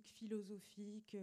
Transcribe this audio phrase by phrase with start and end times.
[0.00, 1.16] artistiques, philosophiques,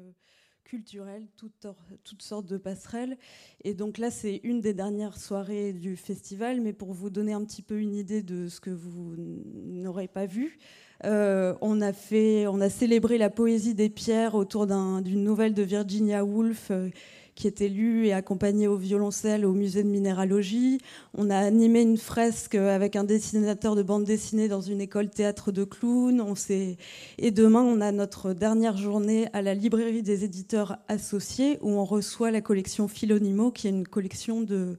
[0.64, 1.68] culturelles, toutes,
[2.04, 3.18] toutes, sortes de passerelles.
[3.64, 7.44] Et donc là, c'est une des dernières soirées du festival, mais pour vous donner un
[7.44, 10.60] petit peu une idée de ce que vous n'aurez pas vu,
[11.06, 15.64] euh, on, a fait, on a célébré la poésie des pierres autour d'une nouvelle de
[15.64, 16.72] Virginia Woolf.
[16.72, 16.90] Euh,
[17.38, 20.80] qui était lue et accompagnée au violoncelle au musée de minéralogie.
[21.14, 25.52] On a animé une fresque avec un dessinateur de bande dessinée dans une école théâtre
[25.52, 26.20] de clowns.
[26.20, 26.34] On
[27.20, 31.86] et demain, on a notre dernière journée à la librairie des éditeurs associés où on
[31.86, 34.76] reçoit la collection Philonimo, qui est une collection de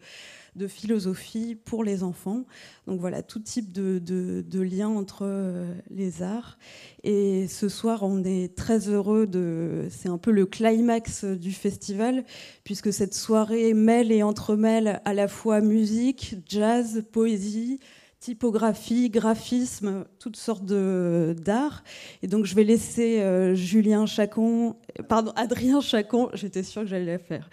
[0.59, 2.45] de philosophie pour les enfants.
[2.87, 6.59] Donc voilà, tout type de, de, lien entre euh, les arts.
[7.05, 9.87] Et ce soir, on est très heureux de.
[9.91, 12.25] C'est un peu le climax du festival,
[12.65, 17.81] puisque cette soirée mêle et entremêle à la fois musique, jazz, poésie
[18.21, 21.85] typographie, graphisme, toutes sortes d'art.
[22.23, 24.77] Et donc je vais laisser euh, Julien Chacon,
[25.09, 27.49] pardon, Adrien Chacon, j'étais sûre que j'allais la faire,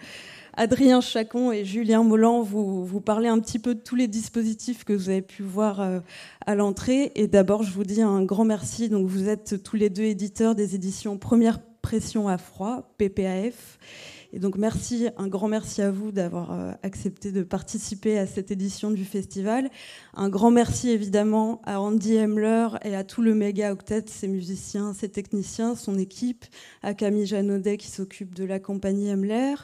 [0.58, 4.84] Adrien Chacon et Julien Molland vous, vous parler un petit peu de tous les dispositifs
[4.84, 6.00] que vous avez pu voir euh,
[6.46, 7.12] à l'entrée.
[7.14, 8.88] Et d'abord, je vous dis un grand merci.
[8.88, 13.78] Donc, vous êtes tous les deux éditeurs des éditions Première Pression à froid, PPAF.
[14.32, 18.50] Et donc, merci, un grand merci à vous d'avoir euh, accepté de participer à cette
[18.50, 19.70] édition du festival.
[20.14, 24.94] Un grand merci évidemment à Andy Hemler et à tout le méga octet, ses musiciens,
[24.94, 26.46] ses techniciens, son équipe,
[26.82, 29.54] à Camille Janaudet qui s'occupe de la compagnie Hemler.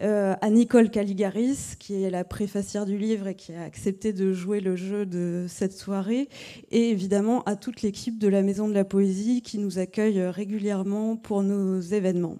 [0.00, 4.32] Euh, à Nicole Caligaris, qui est la préfacière du livre et qui a accepté de
[4.32, 6.28] jouer le jeu de cette soirée,
[6.70, 11.16] et évidemment à toute l'équipe de la Maison de la Poésie qui nous accueille régulièrement
[11.16, 12.38] pour nos événements.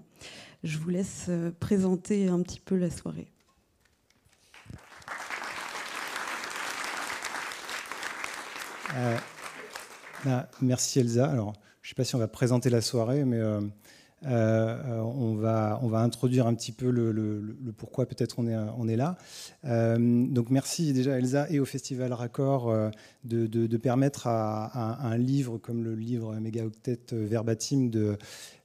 [0.63, 3.27] Je vous laisse euh, présenter un petit peu la soirée.
[8.95, 9.17] Euh,
[10.25, 11.29] bah, merci Elsa.
[11.29, 13.61] Alors, je ne sais pas si on va présenter la soirée, mais euh,
[14.25, 18.95] on, va, on va introduire un petit peu le, pourquoi peut-être on est, on est
[18.95, 19.17] là.
[19.65, 22.89] Euh, donc merci déjà Elsa et au Festival Raccord euh,
[23.23, 28.17] de, permettre à, un livre comme le livre Méga Octet Verbatim de,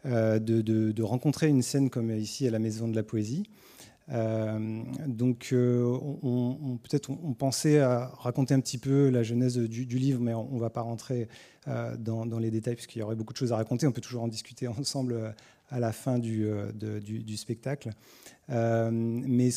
[0.04, 3.44] de, rencontrer une scène comme ici à la Maison de la Poésie.
[4.08, 10.34] Donc, on, peut-être on, pensait à raconter un petit peu la genèse du, livre, mais
[10.34, 11.28] on ne va pas rentrer
[11.66, 13.86] dans, les détails puisqu'il y aurait beaucoup de choses à raconter.
[13.86, 15.34] On peut toujours en discuter ensemble
[15.70, 16.46] à la fin du,
[17.36, 17.90] spectacle.
[18.48, 19.50] mais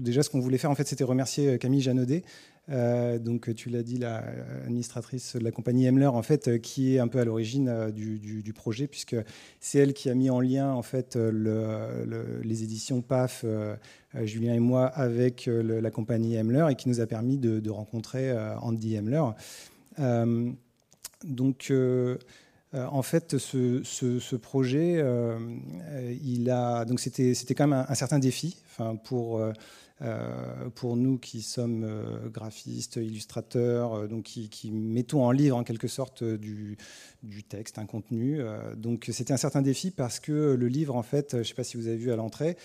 [0.00, 2.22] déjà, ce qu'on voulait faire, en fait, c'était remercier Camille Janaudet,
[2.70, 7.08] euh, donc tu l'as dit, l'administratrice de la compagnie Emler, en fait, qui est un
[7.08, 9.16] peu à l'origine du, projet, puisque
[9.60, 13.44] c'est elle qui a mis en lien en fait le, les éditions PAF,
[14.24, 18.96] Julien et moi, avec la compagnie Emler, et qui nous a permis de, rencontrer Andy
[18.96, 19.22] Emler.
[21.24, 21.72] donc
[22.74, 25.04] en fait, ce, projet,
[26.22, 28.56] il a donc c'était quand même un, certain défi,
[29.04, 29.52] pour euh,
[30.76, 35.88] pour nous qui sommes euh, graphistes, illustrateurs, euh, donc qui, mettons en livre en quelque
[35.88, 36.76] sorte du,
[37.48, 38.40] texte, un contenu.
[38.76, 41.64] donc c'était un certain défi parce que le livre, en fait, je ne sais pas
[41.64, 42.56] si vous avez vu à l'entrée,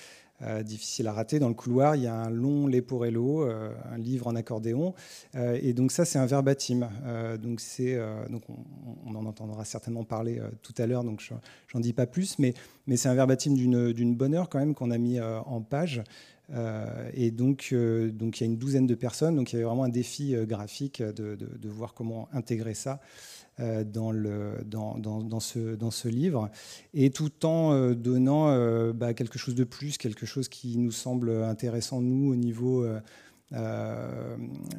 [0.63, 1.39] difficile à rater.
[1.39, 4.93] Dans le couloir, il y a un long Leporello, un livre en accordéon.
[5.35, 6.89] et donc ça, c'est un verbatim.
[7.41, 7.97] donc c'est,
[8.29, 8.43] donc
[9.05, 11.21] on, en entendra certainement parler tout à l'heure, donc
[11.67, 12.37] j'en dis pas plus.
[12.39, 12.53] Mais,
[12.87, 16.03] mais c'est un verbatim d'une bonne heure quand même qu'on a mis en page.
[16.53, 19.35] Euh, et donc, euh, donc, il y a une douzaine de personnes.
[19.35, 22.99] Donc, il y avait vraiment un défi euh, graphique de, de, voir comment intégrer ça
[23.59, 26.49] dans, le, dans, dans, ce, dans ce livre,
[26.95, 28.47] et tout en donnant
[28.93, 32.83] bah, quelque chose de plus, quelque chose qui nous semble intéressant, nous, au niveau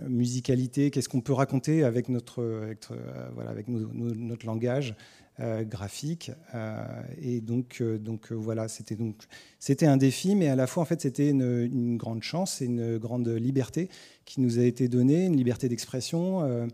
[0.09, 2.89] musicalité, qu'est-ce qu'on peut raconter avec notre, avec,
[3.35, 4.97] voilà, avec notre langage,
[5.39, 6.31] graphique.
[6.55, 6.85] Euh,
[7.21, 9.17] et donc, euh, donc voilà, c'était donc
[9.59, 12.99] c'était un défi, mais à la fois en fait c'était une, grande chance et une
[12.99, 13.89] grande liberté
[14.25, 16.69] qui nous a été donnée, une liberté d'expression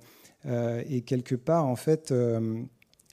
[0.47, 2.13] et quelque part en fait.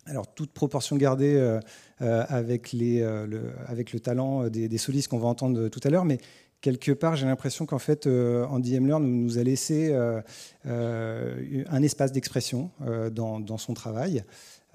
[0.05, 1.59] alors, toute proportion gardée
[1.99, 6.17] avec, les, le, avec le talent des, solistes qu'on va entendre tout à l'heure, mais
[6.61, 9.93] quelque part, j'ai l'impression qu'en fait, Andy Hemler nous, a laissé
[10.65, 12.71] un espace d'expression
[13.11, 14.23] dans, son travail.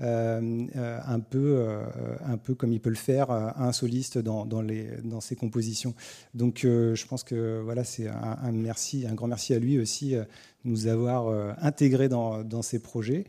[0.00, 1.84] Euh, euh, un, peu, euh,
[2.24, 5.94] un peu comme il peut le faire un soliste dans, dans, les, dans ses compositions.
[6.34, 10.24] Donc je pense que voilà, c'est un, merci, un grand merci à lui aussi de
[10.64, 13.24] nous avoir intégrés dans, dans ses projets.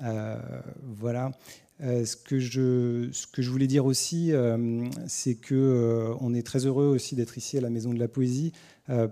[0.00, 1.32] voilà.
[1.80, 4.32] ce, que je, ce que je voulais dire aussi,
[5.06, 8.52] c'est que on est très heureux aussi d'être ici à la Maison de la Poésie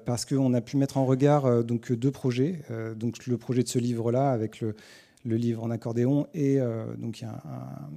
[0.06, 2.60] parce qu'on a pu mettre en regard donc deux projets.
[2.96, 4.76] donc le projet de ce livre-là avec le,
[5.24, 6.58] le livre en accordéon et
[6.98, 7.42] donc y a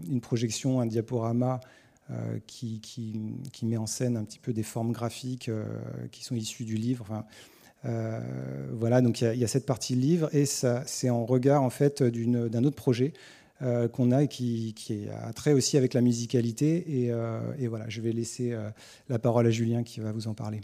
[0.10, 1.60] une projection, un diaporama
[2.48, 5.52] qui, qui, met en scène un petit peu des formes graphiques
[6.12, 7.26] qui sont issues du livre.
[7.84, 12.64] Voilà, donc il y, a cette partie livre et c'est en regard en fait d'un
[12.64, 13.14] autre projet
[13.64, 14.76] euh, qu'on a et qui,
[15.12, 17.06] a trait aussi avec la musicalité.
[17.06, 18.70] Et, euh, voilà, je vais laisser euh,
[19.10, 20.62] la parole à Julien qui va vous en parler.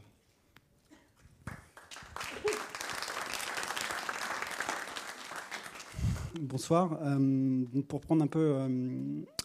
[6.39, 6.99] Bonsoir.
[7.87, 8.57] pour prendre un peu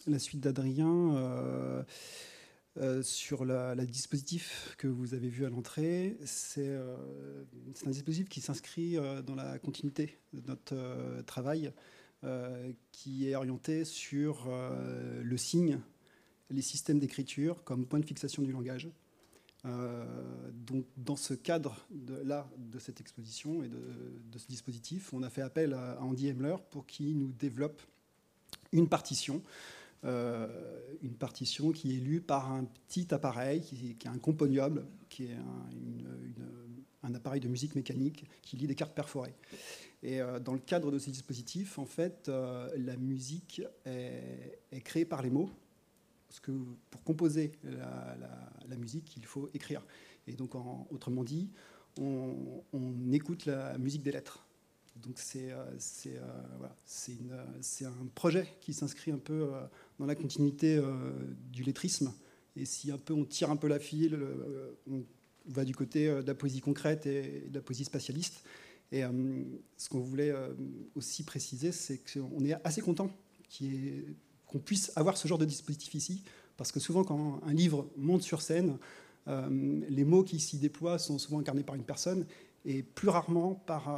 [0.07, 1.85] la suite d'Adrien,
[3.03, 6.77] sur le dispositif que vous avez vu à l'entrée, c'est
[7.87, 8.97] un dispositif qui s'inscrit
[9.27, 11.73] dans la continuité de notre travail
[12.25, 15.79] euh, qui est orienté sur euh, le signe,
[16.51, 18.89] les systèmes d'écriture comme point de fixation du langage.
[19.69, 20.05] Euh,
[20.53, 25.31] donc, dans ce cadre de, là, de cette exposition et de, ce dispositif, on a
[25.31, 27.83] fait appel à, Andy Emler pour qu'il nous développe
[28.73, 29.43] une partition,
[30.05, 35.37] une partition qui est lue par un petit appareil qui, est un componible, qui est
[37.03, 39.35] un, appareil de musique mécanique qui lit des cartes perforées.
[40.03, 45.05] Et euh, dans le cadre de ces dispositifs, en fait, euh, la musique est, créée
[45.05, 45.51] par les mots.
[46.29, 46.53] Parce que
[46.91, 49.83] pour composer la, musique, il faut écrire.
[50.27, 50.55] Et donc,
[50.91, 51.51] autrement dit,
[51.99, 52.63] on,
[53.13, 54.45] écoute la musique des lettres.
[54.97, 55.65] Donc c'est euh,
[56.59, 56.75] voilà,
[57.83, 59.49] un projet qui s'inscrit un peu
[59.99, 60.81] dans la continuité
[61.53, 62.13] du lettrisme.
[62.57, 64.19] Et si un peu on tire un peu la file,
[64.91, 65.05] on
[65.47, 68.43] va du côté de la poésie concrète et de la poésie spatialiste.
[68.91, 69.11] Et euh,
[69.77, 70.55] ce qu'on voulait euh,
[70.95, 73.11] aussi préciser, c'est qu'on est assez content
[74.49, 76.23] qu'on puisse avoir ce genre de dispositif ici,
[76.57, 78.79] parce que souvent quand un livre monte sur scène,
[79.29, 82.27] euh, les mots qui s'y déploient sont souvent incarnés par une personne
[82.65, 83.89] et plus rarement par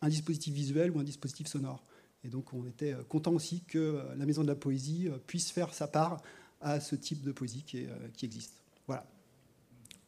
[0.00, 1.84] un dispositif visuel ou un dispositif sonore.
[2.24, 5.86] Et donc on était content aussi que la Maison de la Poésie puisse faire sa
[5.86, 6.22] part
[6.60, 7.86] à ce type de poésie qui
[8.24, 8.54] existe.
[8.86, 9.06] Voilà.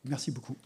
[0.04, 0.56] Merci beaucoup.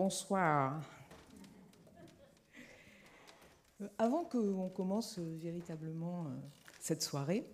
[0.00, 0.80] Bonsoir.
[3.82, 6.36] Euh, avant qu'on commence euh, véritablement euh,
[6.78, 7.44] cette soirée,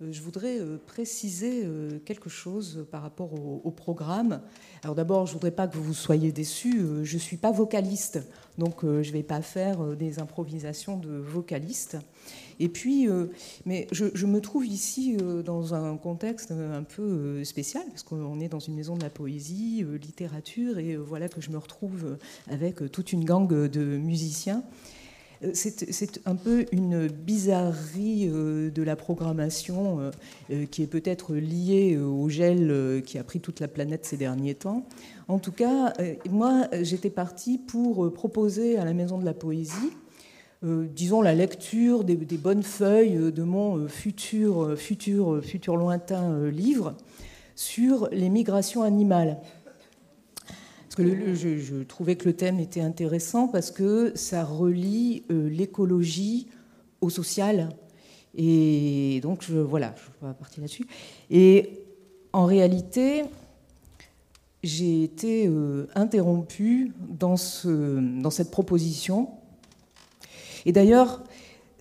[0.00, 1.68] je voudrais préciser
[2.06, 4.40] quelque chose par rapport au, programme.
[4.82, 7.04] Alors d'abord, je ne voudrais pas que vous soyez déçus.
[7.04, 8.18] Je ne suis pas vocaliste,
[8.56, 11.98] donc je ne vais pas faire des improvisations de vocaliste.
[12.60, 13.26] Et puis, euh,
[13.64, 18.38] mais je, me trouve ici euh, dans un contexte un peu euh, spécial, parce qu'on
[18.38, 22.18] est dans une maison de la poésie, littérature, et voilà que je me retrouve
[22.50, 24.62] avec toute une gang de musiciens.
[25.54, 30.10] C'est un peu une bizarrerie de la programmation
[30.70, 34.86] qui est peut-être liée au gel qui a pris toute la planète ces derniers temps.
[35.28, 35.94] En tout cas,
[36.28, 39.92] moi, j'étais partie pour proposer à la Maison de la Poésie
[40.62, 46.50] euh, disons, la lecture des, bonnes feuilles de mon euh, futur, euh, futur, futur lointain
[46.50, 46.96] livre
[47.56, 49.38] sur les migrations animales.
[50.44, 56.48] Parce que je, trouvais que le thème était intéressant parce que ça relie l'écologie
[57.00, 57.70] au social.
[58.34, 60.86] Et donc, je, voilà, je vais partir là-dessus.
[61.30, 61.84] Et
[62.32, 63.22] en réalité,
[64.64, 65.48] j'ai été
[65.94, 69.28] interrompue dans, ce, dans cette proposition
[70.66, 71.22] et d'ailleurs,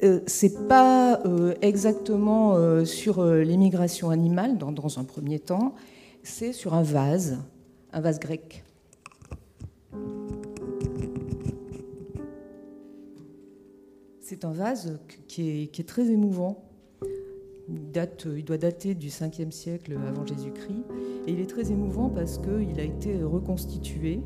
[0.01, 5.75] euh, c'est pas euh, exactement euh, sur l'immigration animale dans, un premier temps,
[6.23, 7.39] c'est sur un vase,
[7.91, 8.63] un vase grec.
[14.21, 16.63] C'est un vase qui est, qui est, très émouvant.
[17.67, 20.83] Il, date, il doit dater du 5e siècle avant Jésus-Christ.
[21.27, 24.21] Et il est très émouvant parce qu'il a été reconstitué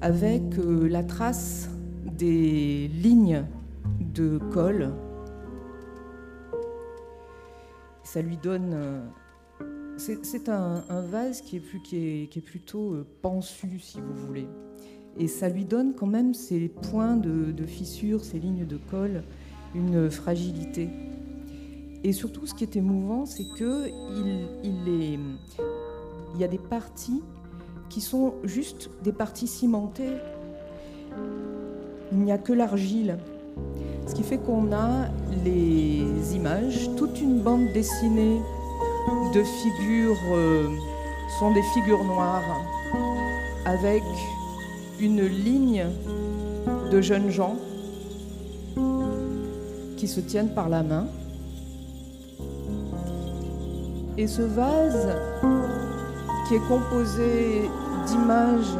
[0.00, 1.68] avec la trace
[2.12, 3.44] des lignes
[4.00, 4.92] de colle.
[8.06, 8.72] ça lui donne.
[8.72, 9.00] Euh,
[9.98, 14.46] c'est un, vase qui est, plutôt euh, pensu, si vous voulez.
[15.18, 19.22] Et ça lui donne quand même ces points de, fissure, ces lignes de colle,
[19.74, 20.88] une fragilité.
[22.04, 25.18] Et surtout, ce qui est émouvant, c'est que il,
[26.34, 27.22] il y a des parties
[27.88, 30.16] qui sont juste des parties cimentées.
[32.12, 33.18] Il n'y a que l'argile.
[34.06, 35.08] Ce qui fait qu'on a
[35.44, 38.40] les images, toute une bande dessinée
[39.34, 40.68] de figures, euh,
[41.38, 42.64] sont des figures noires,
[43.64, 44.02] avec
[45.00, 45.86] une ligne
[46.90, 47.56] de jeunes gens
[49.96, 51.06] qui se tiennent par la main.
[54.16, 55.08] Et ce vase,
[56.46, 57.68] qui est composé
[58.06, 58.76] d'images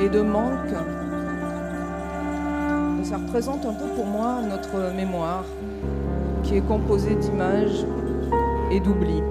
[0.00, 0.76] et de manques,
[3.04, 5.44] ça représente un peu pour moi notre mémoire,
[6.42, 7.84] qui est composée d'images
[8.70, 9.22] et d'oubli.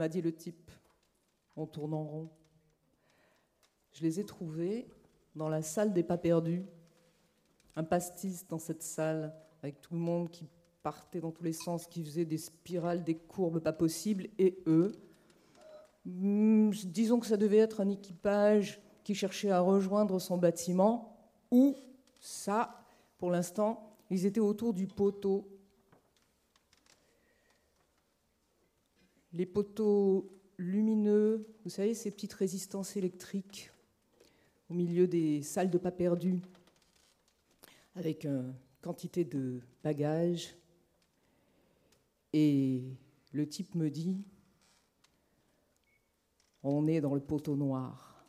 [0.00, 0.70] M'a dit le type
[1.56, 2.30] en tournant rond.
[3.92, 4.88] Je les ai trouvés
[5.36, 6.64] dans la salle des pas perdus,
[7.76, 10.48] un pastis dans cette salle, avec tout le monde qui
[10.82, 14.92] partait dans tous les sens, qui faisait des spirales, des courbes pas possibles, et eux,
[16.06, 21.14] hmm, disons que ça devait être un équipage qui cherchait à rejoindre son bâtiment,
[21.50, 21.76] ou
[22.20, 22.86] ça,
[23.18, 25.46] pour l'instant, ils étaient autour du poteau
[29.32, 33.70] les poteaux lumineux, vous savez, ces petites résistances électriques
[34.68, 36.40] au milieu des salles de pas perdues,
[37.94, 40.54] avec une quantité de bagages.
[42.32, 42.84] Et
[43.32, 44.22] le type me dit,
[46.62, 48.24] on est dans le poteau noir.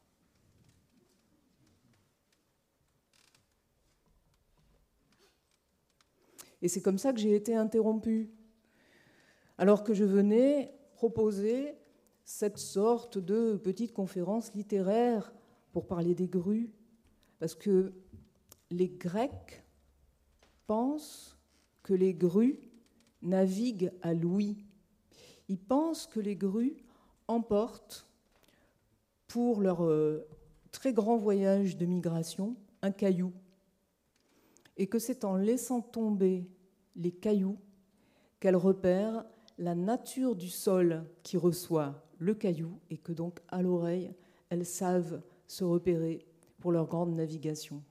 [6.63, 8.29] Et c'est comme ça que j'ai été interrompue.
[9.57, 11.73] Alors que je venais proposer
[12.25, 15.33] cette sorte de petite conférence littéraire
[15.71, 16.69] pour parler des grues,
[17.39, 17.91] parce que
[18.69, 19.63] les Grecs
[20.67, 21.39] pensent
[21.81, 22.59] que les grues
[23.23, 24.63] naviguent à Louis.
[25.49, 26.77] Ils pensent que les grues
[27.27, 28.07] emportent
[29.27, 30.27] pour leur euh,
[30.71, 33.33] très grand voyage de migration un caillou,
[34.77, 36.47] et que c'est en laissant tomber
[36.95, 37.57] les cailloux
[38.39, 39.25] qu'elles repèrent
[39.57, 44.13] la nature du sol qui reçoit le caillou et que donc à l'oreille,
[44.49, 46.25] elles savent se repérer
[46.59, 47.81] pour leur grande navigation.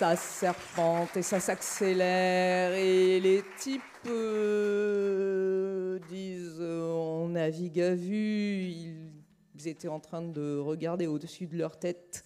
[0.00, 8.70] Ça serpente et ça s'accélère et les types euh, disent on navigue à vue.
[9.56, 12.24] Ils étaient en train de regarder au-dessus de leur tête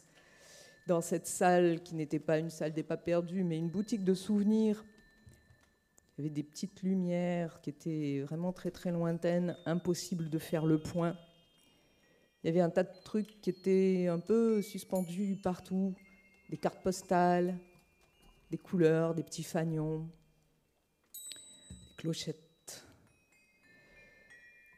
[0.87, 4.15] dans cette salle qui n'était pas une salle des pas perdus, mais une boutique de
[4.15, 4.85] souvenirs.
[6.17, 10.65] Il y avait des petites lumières qui étaient vraiment très très lointaines, impossible de faire
[10.65, 11.17] le point.
[12.45, 15.97] Il y avait un tas de trucs qui étaient un peu suspendus partout,
[16.55, 17.59] des cartes postales,
[18.49, 20.09] des couleurs, des petits fanions,
[21.89, 22.87] des clochettes,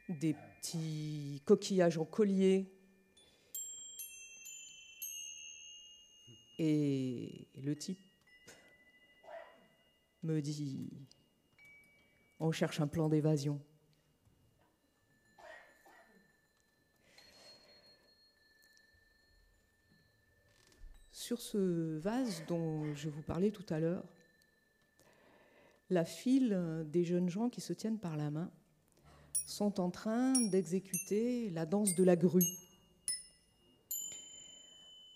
[0.09, 2.73] des petits coquillages en collier.
[6.57, 7.99] Et le type
[10.23, 10.89] me dit,
[12.39, 13.61] on cherche un plan d'évasion.
[21.27, 24.05] Sur ce vase dont je vous parlais tout à l'heure,
[25.89, 28.49] la file des jeunes gens qui se tiennent par la main
[29.45, 32.47] sont en train d'exécuter la danse de la grue.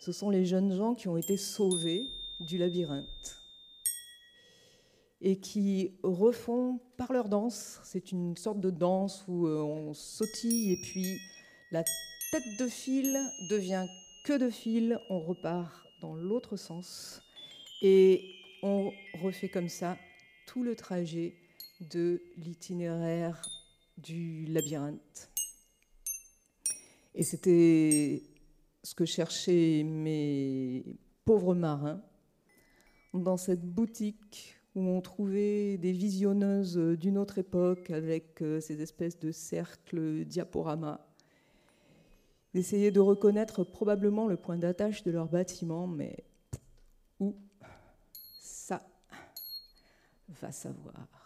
[0.01, 2.03] Ce sont les jeunes gens qui ont été sauvés
[2.41, 3.37] du labyrinthe
[5.21, 10.73] et qui refont par leur danse, c'est une sorte de danse où euh, on sautille
[10.73, 11.21] et puis
[11.71, 11.85] la
[12.31, 13.17] tête de fil
[13.49, 13.87] devient
[14.25, 17.21] que de fil, on repart dans l'autre sens.
[17.81, 18.91] Et on
[19.21, 19.97] refait comme ça
[20.45, 21.35] tout le trajet
[21.79, 23.41] de l'itinéraire
[23.97, 25.29] du labyrinthe.
[27.15, 28.23] Et c'était
[28.83, 30.83] ce que cherchaient mes
[31.25, 32.01] pauvres marins
[33.13, 39.19] dans cette boutique où on trouvait des visionneuses d'une autre époque avec euh, ces espèces
[39.19, 41.01] de cercles diaporamas
[42.53, 46.23] d'essayer de reconnaître probablement le point d'attache de leur bâtiment, mais
[47.19, 47.35] où
[48.39, 48.81] ça
[50.41, 51.20] va savoir.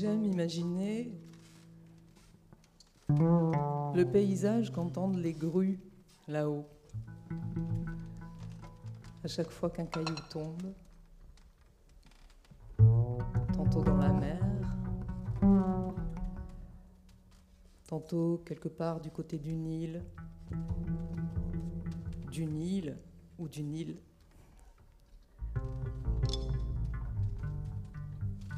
[0.00, 1.12] J'aime imaginer
[3.10, 5.78] le paysage qu'entendent les grues
[6.26, 6.66] là-haut.
[9.22, 10.72] À chaque fois qu'un caillou tombe,
[13.52, 14.40] tantôt dans la mer,
[17.86, 20.02] tantôt quelque part du côté du Nil,
[22.32, 22.96] du Nil
[23.38, 23.98] ou du Nil,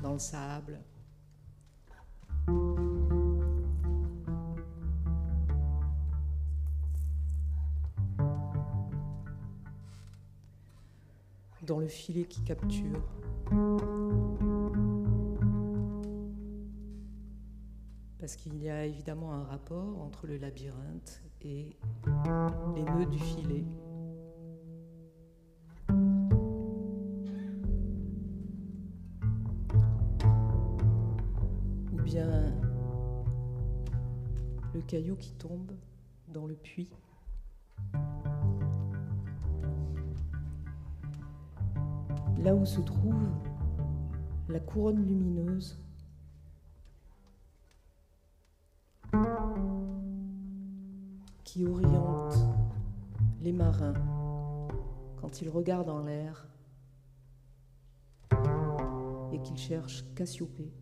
[0.01, 0.79] dans le sable.
[11.73, 13.01] Dans le filet qui capture.
[18.19, 21.79] Parce qu'il y a évidemment un rapport entre le labyrinthe et
[22.75, 23.65] les nœuds du filet.
[31.91, 32.53] Ou bien
[34.75, 35.73] le caillou qui tombe
[36.29, 36.91] dans le puits.
[42.43, 43.29] Là où se trouve
[44.49, 45.79] la couronne lumineuse
[51.45, 52.35] qui oriente
[53.43, 53.95] les marins
[55.21, 56.49] quand ils regardent en l'air
[59.33, 60.73] et qu'ils cherchent Cassiopée.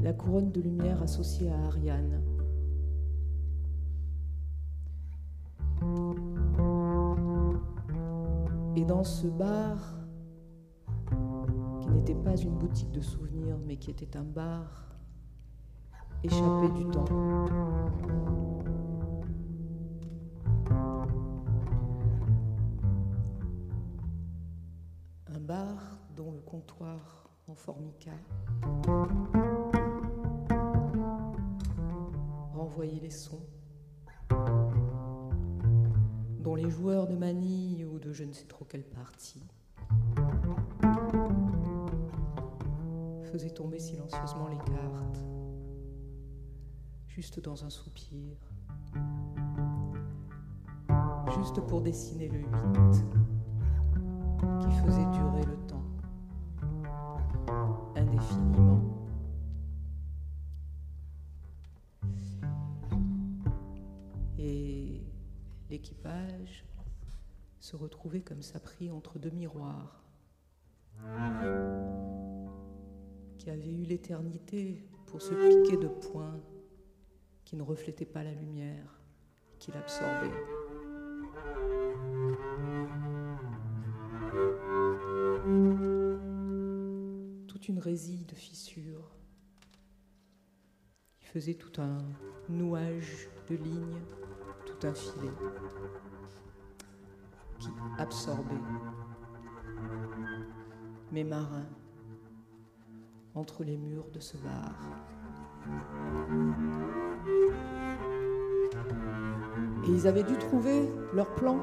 [0.00, 2.31] La couronne de lumière associée à Ariane.
[9.02, 9.78] Dans ce bar,
[11.80, 14.94] qui n'était pas une boutique de souvenirs, mais qui était un bar
[16.22, 17.04] échappé du temps,
[25.26, 28.12] un bar dont le comptoir en formica
[38.64, 39.42] quelle partie
[43.24, 45.24] faisaient tomber silencieusement les cartes,
[47.08, 48.36] juste dans un soupir,
[51.36, 52.46] juste pour dessiner le 8
[54.60, 55.84] qui faisait durer le temps
[57.96, 58.71] indéfiniment.
[67.72, 70.04] Se retrouvait comme ça pris entre deux miroirs.
[73.38, 76.38] Qui avaient eu l'éternité pour se piquer de points
[77.46, 79.00] qui ne reflétaient pas la lumière,
[79.58, 80.28] qui l'absorbaient.
[87.48, 89.16] Toute une résille de fissures.
[91.20, 91.96] Qui faisait tout un
[92.50, 94.02] nouage de lignes
[94.66, 95.32] tout un filet
[97.62, 98.54] qui absorbait
[101.12, 101.68] mes marins
[103.34, 104.74] entre les murs de ce bar.
[109.84, 111.58] Et ils avaient dû trouver leur plan,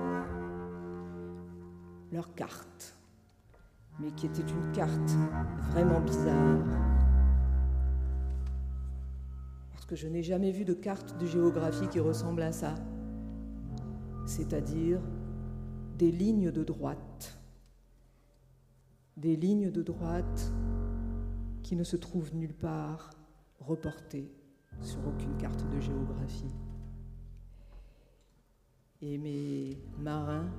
[2.12, 2.96] leur carte,
[4.00, 5.12] mais qui était une carte
[5.72, 6.64] vraiment bizarre.
[9.72, 12.76] Parce que je n'ai jamais vu de carte de géographie qui ressemble à ça
[14.30, 15.00] c'est-à-dire
[16.00, 17.38] des lignes de droite.
[19.18, 20.54] Des lignes de droite
[21.62, 23.10] qui ne se trouvent nulle part
[23.60, 24.32] reportées
[24.82, 26.56] sur aucune carte de géographie.
[29.02, 30.50] Et mes marins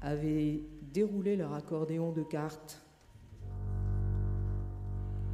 [0.00, 0.62] avaient
[0.92, 2.80] déroulé leur accordéon de cartes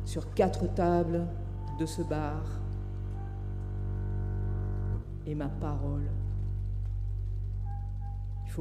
[0.07, 1.27] sur quatre tables
[1.79, 2.43] de ce bar
[5.27, 6.09] et ma parole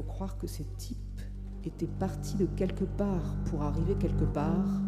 [0.01, 1.21] croire que ces types
[1.63, 4.81] étaient partis de quelque part pour arriver quelque part,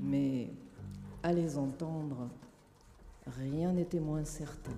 [0.00, 0.50] mais
[1.22, 2.28] à les entendre,
[3.26, 4.72] rien n'était moins certain.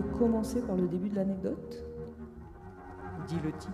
[0.00, 1.84] Commencer par le début de l'anecdote
[3.28, 3.72] dit le type.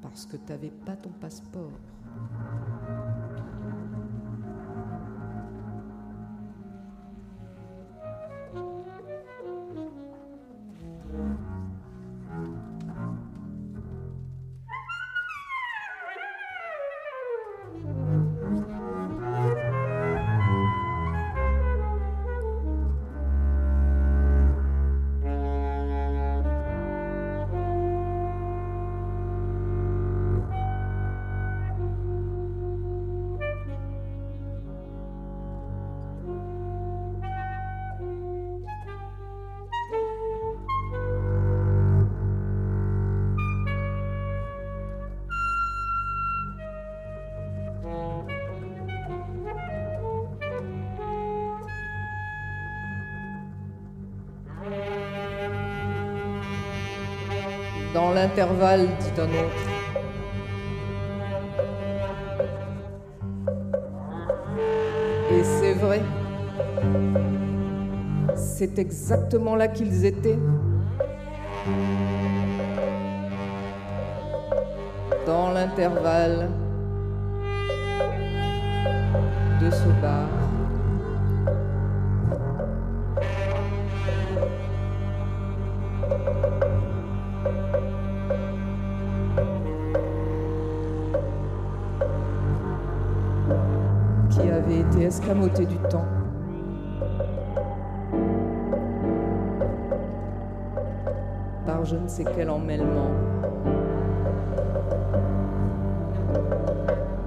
[0.00, 1.70] Parce que t'avais pas ton passeport.
[57.96, 59.64] Dans l'intervalle, dit un autre.
[65.30, 66.02] Et c'est vrai.
[68.34, 70.38] C'est exactement là qu'ils étaient.
[75.26, 76.50] Dans l'intervalle
[79.62, 80.35] de ce bar.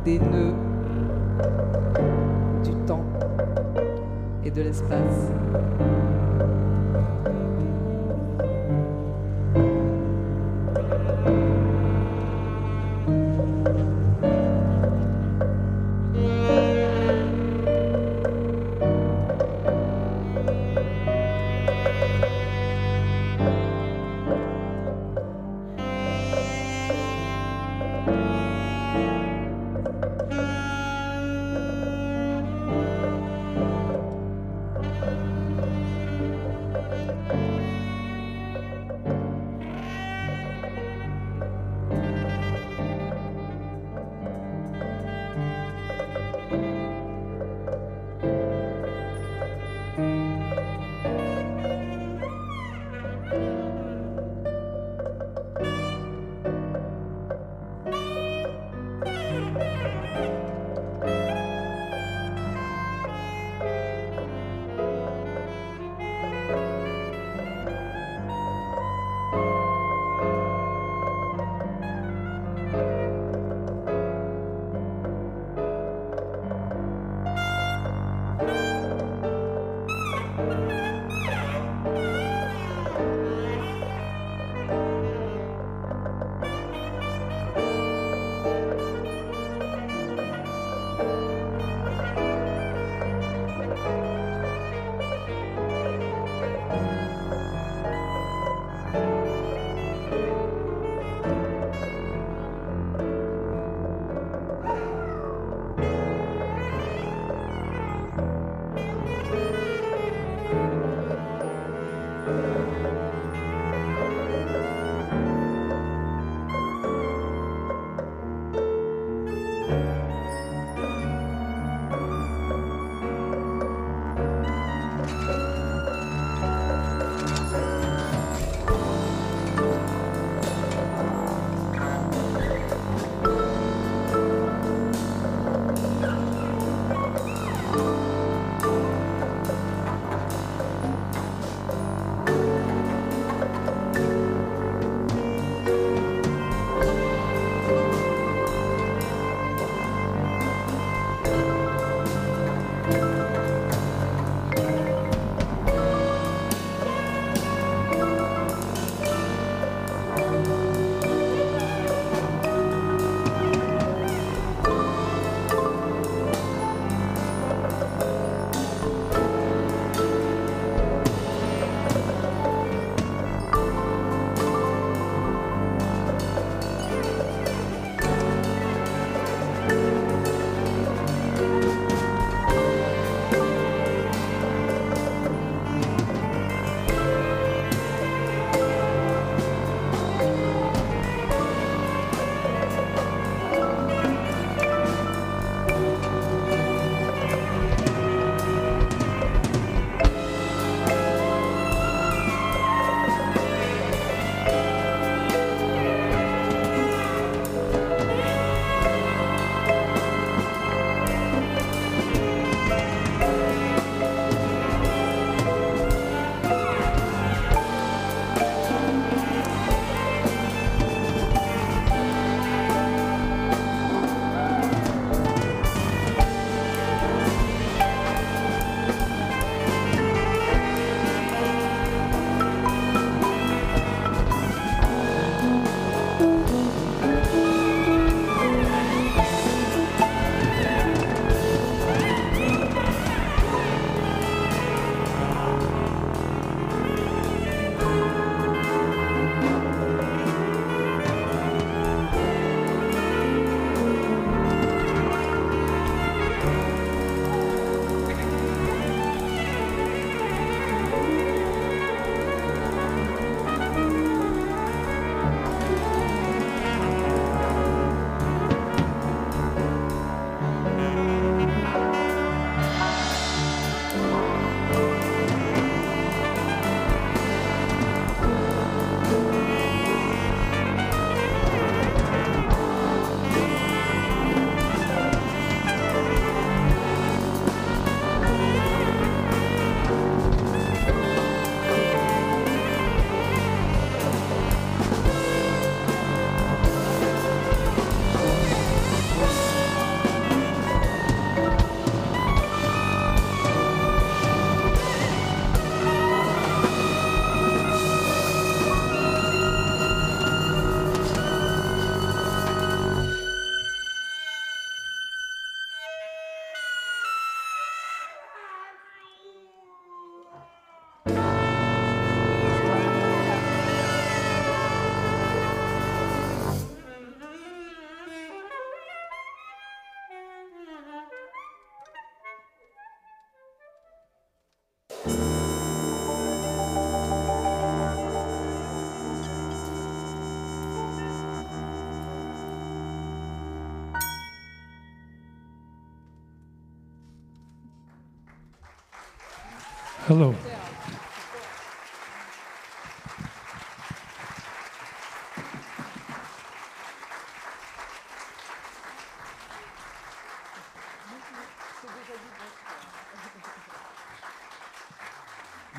[0.06, 0.56] Des nœuds
[2.64, 3.04] du temps
[4.44, 5.32] et de l'espace.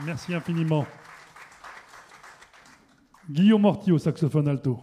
[0.05, 0.87] Merci infiniment.
[3.29, 4.81] Guillaume Morty au saxophone alto.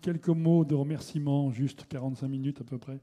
[0.00, 3.00] Quelques mots de remerciement, juste 45 minutes à peu près,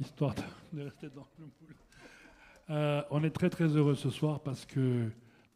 [0.00, 0.34] histoire
[0.72, 1.76] de rester dans le moule.
[2.70, 5.08] Euh, on est très très heureux ce soir parce que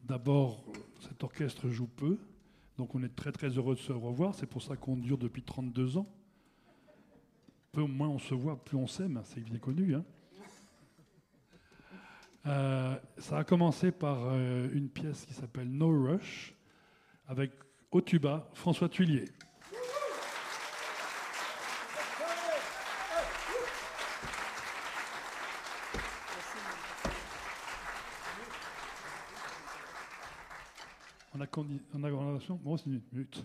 [0.04, 0.64] d'abord,
[1.00, 2.16] cet orchestre joue peu,
[2.78, 4.36] donc on est très très heureux de se revoir.
[4.36, 6.06] C'est pour ça qu'on dure depuis 32 ans.
[7.72, 9.96] Peu moins on se voit, plus on s'aime, c'est bien connu.
[9.96, 10.04] Hein.
[12.46, 16.54] Euh, ça a commencé par euh, une pièce qui s'appelle No Rush,
[17.26, 17.50] avec
[17.90, 19.24] au tuba François Tuillier.
[31.54, 33.44] Bon, une minute.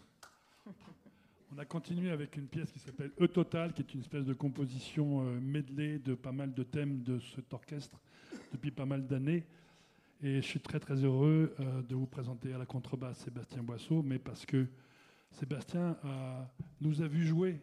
[1.53, 4.33] On a continué avec une pièce qui s'appelle E Total, qui est une espèce de
[4.33, 7.99] composition euh, medley de pas mal de thèmes de cet orchestre
[8.53, 9.45] depuis pas mal d'années.
[10.23, 14.01] Et je suis très très heureux euh, de vous présenter à la contrebasse Sébastien Boisseau,
[14.01, 14.67] mais parce que
[15.31, 15.97] Sébastien
[16.79, 17.61] nous a vu jouer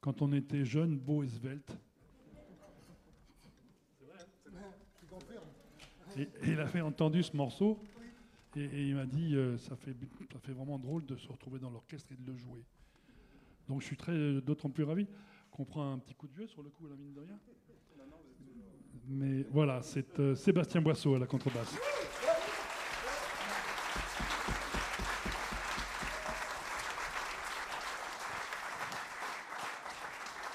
[0.00, 1.78] quand on était jeune, beau et svelte.
[6.16, 7.78] Et, et il a fait entendu ce morceau.
[8.56, 9.94] Et, il m'a dit, euh, ça, fait,
[10.52, 12.64] vraiment drôle de se retrouver dans l'orchestre et de le jouer.
[13.68, 15.06] Donc je suis très d'autant plus ravi
[15.52, 17.38] qu'on prend un petit coup de vieux sur le coup à la mine de rien.
[19.06, 21.76] Mais voilà, c'est euh, Sébastien Boisseau à la contrebasse.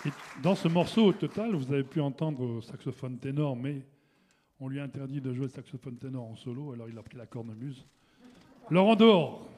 [0.05, 0.09] Et
[0.43, 3.85] dans ce morceau, au total, vous avez pu entendre saxophone ténor, mais
[4.59, 7.25] on lui interdit de jouer le saxophone ténor en solo, alors il a pris la
[7.25, 7.85] cornemuse.
[8.69, 9.49] Laurent Dehors.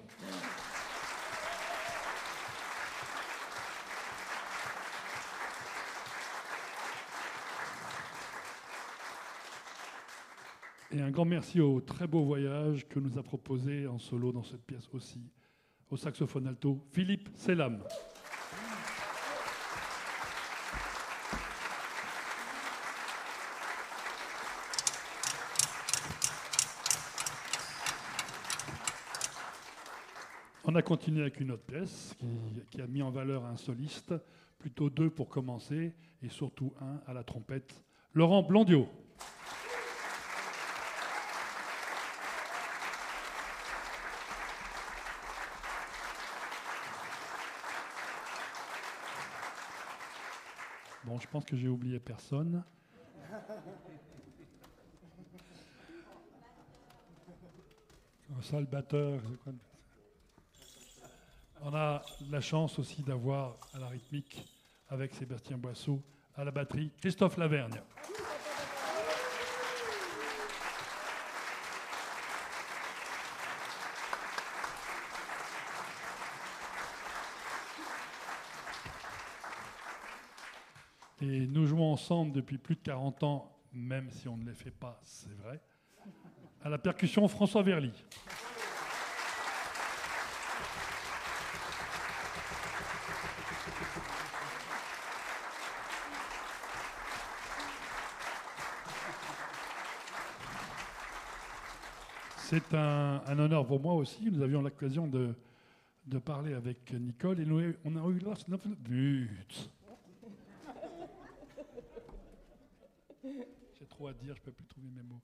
[10.92, 14.44] Et un grand merci au très beau voyage que nous a proposé en solo dans
[14.44, 15.22] cette pièce aussi,
[15.92, 17.84] au saxophone alto, Philippe Selam.
[30.78, 32.16] A continué avec une autre pièce
[32.70, 34.14] qui, a mis en valeur un soliste,
[34.60, 38.88] plutôt deux pour commencer, et surtout un à la trompette, Laurent Blondiot.
[51.04, 52.64] Bon, je pense que j'ai oublié personne.
[58.54, 59.22] Un le batteur.
[61.64, 64.46] On a la chance aussi d'avoir à la rythmique
[64.90, 66.02] avec Sébastien Boisseau,
[66.36, 67.82] à la batterie, Christophe Lavergne.
[81.20, 84.72] Et nous jouons ensemble depuis plus de 40 ans, même si on ne les fait
[84.72, 85.60] pas, c'est vrai.
[86.64, 87.92] À la percussion, François Verly.
[102.50, 104.32] C'est un, honneur pour moi aussi.
[104.32, 105.36] Nous avions l'occasion de,
[106.20, 108.22] parler avec Nicole et nous, on a eu.
[108.80, 109.70] But.
[113.78, 115.20] J'ai trop à dire, je peux plus trouver mes mots.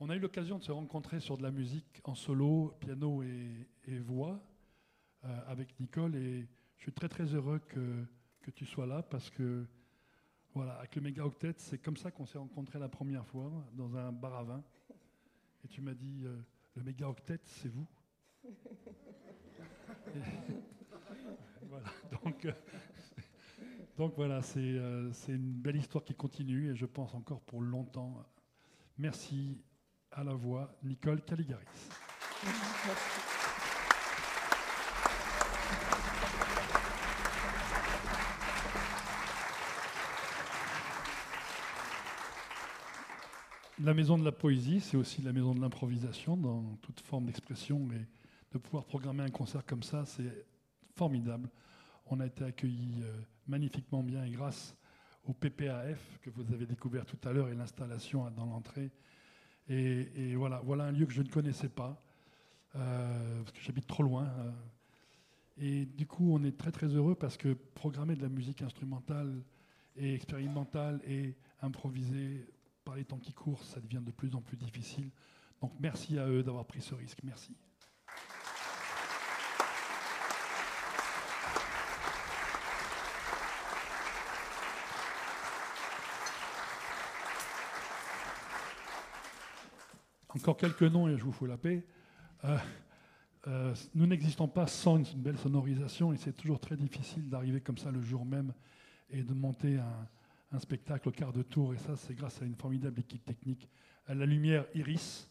[0.00, 3.98] On a eu l'occasion de se rencontrer sur de la musique en solo, piano et,
[3.98, 4.40] voix
[5.26, 6.48] euh, avec Nicole et
[6.78, 8.02] je suis très très heureux que,
[8.40, 9.66] que tu sois là parce que
[10.54, 13.94] voilà, avec le méga octet, c'est comme ça qu'on s'est rencontrés la première fois dans
[13.94, 14.64] un bar à vin.
[15.66, 16.36] Et tu m'as dit, euh,
[16.76, 17.88] le méga octet, c'est vous
[18.44, 18.50] euh,
[23.98, 28.24] donc voilà, euh, c'est une belle histoire qui continue et je pense encore pour longtemps.
[28.96, 29.60] Merci
[30.12, 31.66] à la voix, Nicole Caligaris.
[43.82, 47.86] La maison de la poésie, c'est aussi la maison de l'improvisation dans toute forme d'expression
[47.92, 48.06] et
[48.52, 50.46] de pouvoir programmer un concert comme ça, c'est
[50.94, 51.50] formidable.
[52.06, 54.74] On a été accueillis euh, magnifiquement bien et grâce
[55.28, 58.90] au PPAF que vous avez découvert tout à l'heure et l'installation dans l'entrée.
[59.68, 62.02] Et, voilà, voilà un lieu que je ne connaissais pas,
[62.76, 64.24] euh, parce que j'habite trop loin.
[64.24, 64.52] Euh.
[65.58, 69.42] et du coup, on est très très heureux parce que programmer de la musique instrumentale
[69.96, 72.46] et expérimentale et improvisée
[72.86, 75.10] par les temps qui courent, ça devient de plus en plus difficile.
[75.60, 77.18] Donc merci à eux d'avoir pris ce risque.
[77.24, 77.56] Merci.
[90.28, 91.84] Encore quelques noms et je vous fous la paix.
[92.44, 92.56] Euh,
[93.48, 97.78] euh, nous n'existons pas sans une belle sonorisation et c'est toujours très difficile d'arriver comme
[97.78, 98.52] ça le jour même
[99.10, 100.08] et de monter un,
[100.56, 101.74] un spectacle au quart de tour.
[101.74, 103.68] Et ça, c'est grâce à une formidable équipe technique.
[104.06, 105.30] À la lumière, Iris.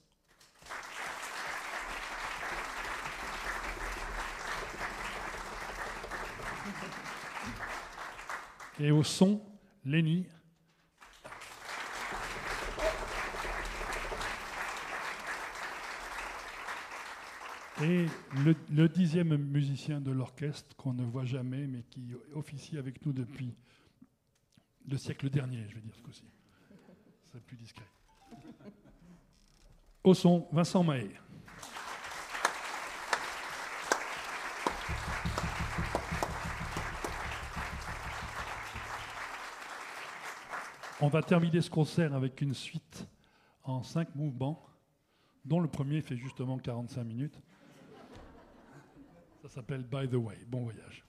[8.80, 9.42] Et au son,
[9.84, 10.28] Lenny.
[17.82, 18.06] Et
[18.44, 23.12] le, le, dixième musicien de l'orchestre qu'on ne voit jamais, mais qui officie avec nous
[23.12, 23.54] depuis
[24.88, 26.26] le siècle dernier, je vais dire ce coup-ci.
[27.32, 27.86] C'est plus discret.
[30.04, 31.12] Au son, Vincent Mahé.
[41.02, 43.08] On va terminer ce concert avec une suite
[43.64, 44.66] en cinq mouvements,
[45.44, 47.42] dont le premier fait justement 45 minutes.
[49.42, 50.46] Ça s'appelle By the Way.
[50.48, 51.06] Bon voyage.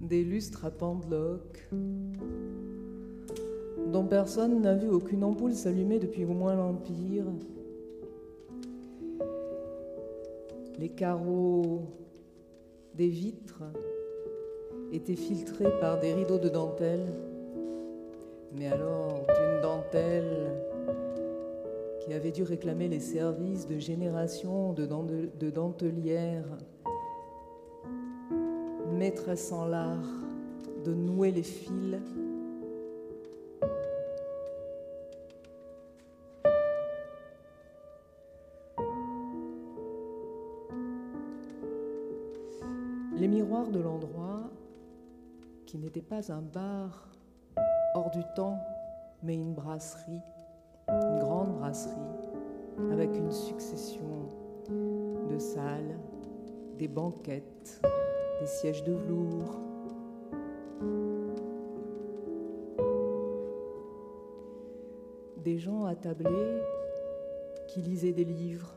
[0.00, 1.68] Des lustres à pendeloques,
[3.92, 7.24] dont personne n'a vu aucune ampoule s'allumer depuis au moins l'Empire.
[10.78, 11.82] Les carreaux
[12.94, 13.64] des vitres
[14.92, 17.12] étaient filtrés par des rideaux de dentelle,
[18.56, 20.52] mais alors d'une dentelle
[22.00, 26.46] qui avait dû réclamer les services de génération de, de dentelières,
[29.06, 30.10] maîtresse en l'art
[30.84, 31.96] de nouer les fils.
[43.14, 44.50] Les miroirs de l'endroit,
[45.66, 47.08] qui n'était pas un bar
[47.94, 48.58] hors du temps,
[49.22, 50.20] mais une brasserie,
[50.88, 51.94] une grande brasserie,
[52.90, 54.26] avec une succession
[54.68, 55.96] de salles,
[56.76, 57.80] des banquettes,
[58.40, 59.60] des sièges de velours.
[65.38, 66.60] Des gens attablés
[67.68, 68.74] qui lisaient des livres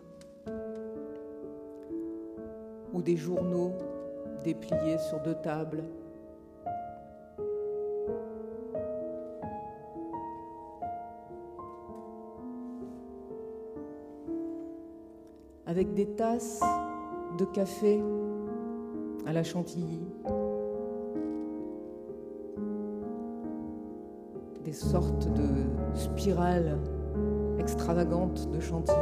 [2.93, 3.73] ou des journaux
[4.43, 5.83] dépliés sur deux tables.
[15.65, 16.61] Avec des tasses
[17.37, 18.01] de café
[19.29, 20.01] à la chantilly,
[24.65, 26.79] des sortes de spirales
[27.59, 28.97] extravagantes de chantilly.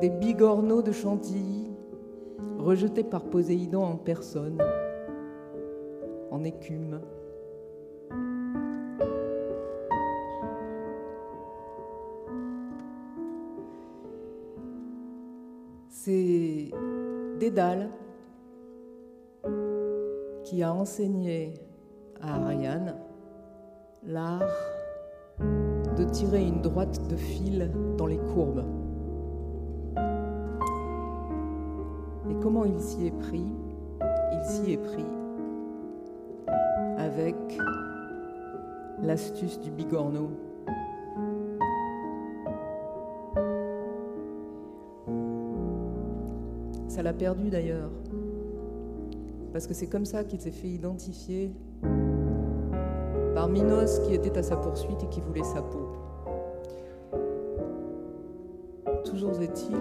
[0.00, 1.72] des bigorneaux de Chantilly,
[2.58, 4.62] rejetés par Poséidon en personne,
[6.30, 7.00] en écume.
[20.44, 21.54] Qui a enseigné
[22.20, 22.94] à Ariane
[24.04, 24.42] l'art
[25.96, 28.64] de tirer une droite de fil dans les courbes.
[32.40, 33.46] comment il s'y est pris?
[34.32, 35.04] Il s'y est pris
[36.96, 37.36] avec
[39.02, 40.30] l'astuce du bigorneau.
[46.98, 47.92] Ça l'a perdu d'ailleurs,
[49.52, 51.52] parce que c'est comme ça qu'il s'est fait identifier
[53.36, 55.92] par Minos qui était à sa poursuite et qui voulait sa peau.
[59.04, 59.76] Toujours est-il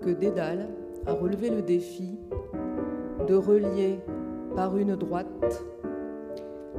[0.00, 0.68] que Dédale,
[1.06, 2.20] a relevé le défi
[3.26, 3.98] de relier
[4.54, 5.64] par une droite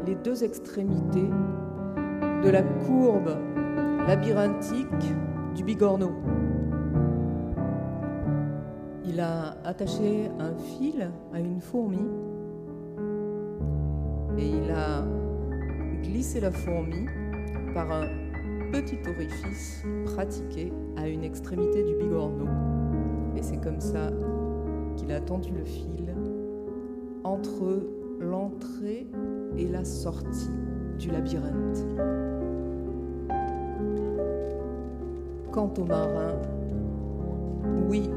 [0.06, 1.30] les deux extrémités
[2.46, 3.36] de la courbe
[4.08, 4.88] labyrinthique
[5.54, 6.14] du bigorneau.
[9.16, 12.06] Il a attaché un fil à une fourmi
[14.38, 15.06] et il a
[16.04, 17.06] glissé la fourmi
[17.74, 18.08] par un
[18.74, 22.50] petit orifice pratiqué à une extrémité du bigorneau.
[23.38, 24.10] Et c'est comme ça
[24.98, 26.14] qu'il a tendu le fil
[27.24, 27.88] entre
[28.20, 29.08] l'entrée
[29.56, 30.60] et la sortie
[31.00, 31.86] du labyrinthe.
[35.54, 36.42] Quant aux marins,
[37.88, 38.10] oui,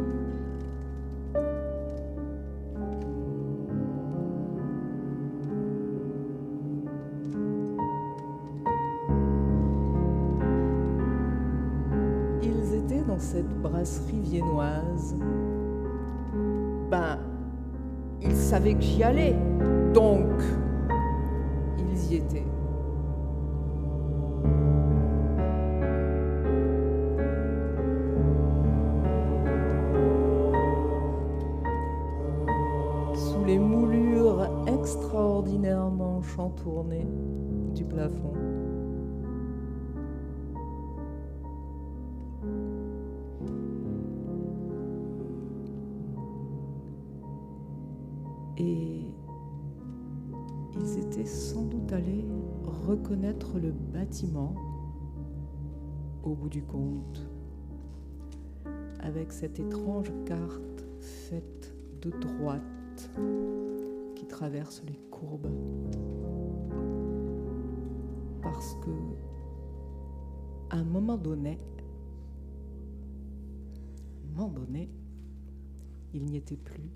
[18.75, 19.35] que j'y allais,
[56.49, 57.27] du compte,
[59.01, 63.11] avec cette étrange carte faite de droite
[64.15, 65.51] qui traverse les courbes.
[68.43, 68.91] Parce que,
[70.71, 71.59] à un moment donné,
[74.25, 74.89] un moment donné,
[76.15, 76.91] il n'y était plus.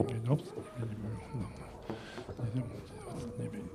[0.00, 0.46] Bedroft
[0.76, 0.98] dedim
[3.38, 3.70] ne bileyim.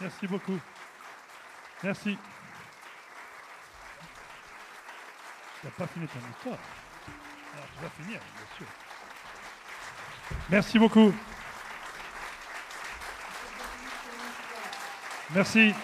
[0.00, 0.58] Merci beaucoup.
[1.82, 2.18] Merci.
[5.60, 6.58] Tu n'as pas fini ton histoire.
[7.54, 8.66] Alors, tu vas finir, bien sûr.
[10.50, 11.14] Merci beaucoup.
[15.30, 15.74] Merci.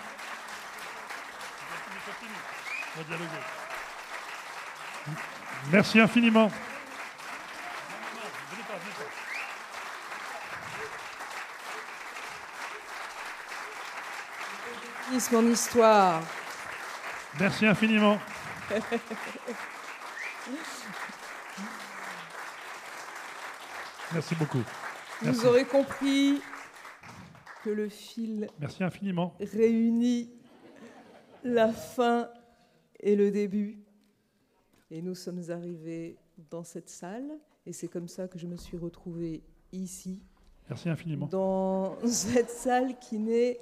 [5.70, 6.50] Merci infiniment.
[15.32, 16.22] Mon histoire.
[17.38, 18.18] Merci infiniment.
[24.14, 24.62] Merci beaucoup.
[25.20, 26.40] Vous aurez compris
[27.62, 29.34] que le fil Merci infiniment.
[29.40, 30.30] réunit
[31.44, 32.28] la fin
[32.98, 33.78] et le début.
[34.90, 36.16] Et nous sommes arrivés
[36.50, 40.22] dans cette salle, et c'est comme ça que je me suis retrouvée ici.
[40.68, 41.26] Merci infiniment.
[41.26, 43.60] Dans cette salle qui n'est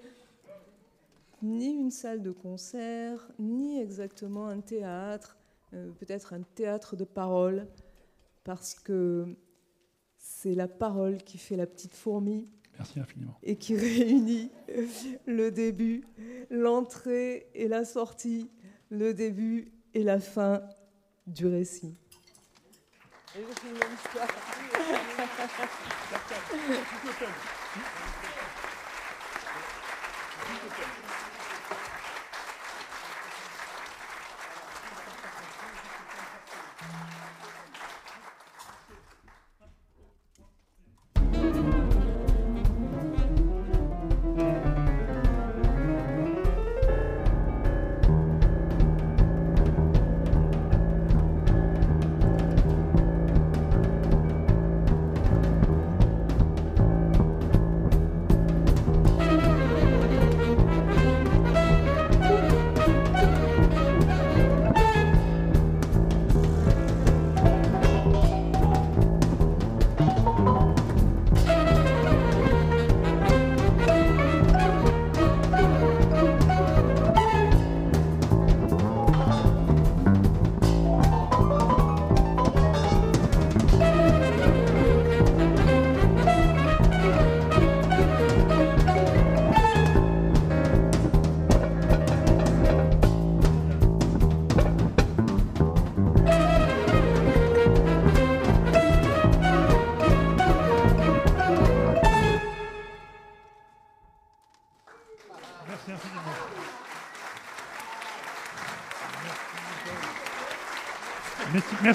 [1.43, 5.37] ni une salle de concert, ni exactement un théâtre,
[5.75, 7.67] euh, peut-être un théâtre de parole,
[8.45, 9.37] parce que
[10.17, 12.49] c'est la parole qui fait la petite fourmi.
[12.79, 13.39] Merci infiniment.
[13.43, 14.51] Et qui réunit
[15.27, 16.05] le début,
[16.51, 18.51] l'entrée et la sortie,
[18.91, 20.63] le début et la fin
[21.27, 21.97] du récit.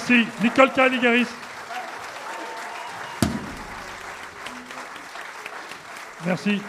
[0.07, 0.27] Merci.
[0.43, 1.27] Nicole Caligaris.
[6.25, 6.61] Merci.